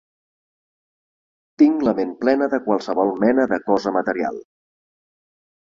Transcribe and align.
Tinc 1.63 1.83
la 1.89 1.93
ment 2.01 2.15
plena 2.23 2.49
de 2.55 2.61
qualsevol 2.69 3.13
mena 3.27 3.47
de 3.55 3.63
cosa 3.71 3.97
material. 3.99 4.45